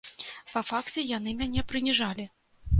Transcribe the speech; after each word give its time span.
Па 0.53 0.63
факце 0.69 1.05
яны 1.17 1.37
мяне 1.43 1.67
прыніжалі. 1.75 2.29